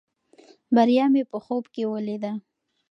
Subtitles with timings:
[0.75, 2.31] بریا مې په خوب کې ولیده.